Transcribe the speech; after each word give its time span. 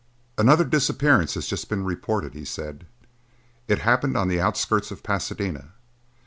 "Another 0.35 0.63
disappearance 0.65 1.35
has 1.35 1.45
just 1.45 1.69
been 1.69 1.83
reported," 1.85 2.33
he 2.33 2.43
said. 2.43 2.87
"It 3.67 3.81
happened 3.81 4.17
on 4.17 4.29
the 4.29 4.41
outskirts 4.41 4.89
of 4.89 5.03
Pasadena. 5.03 5.73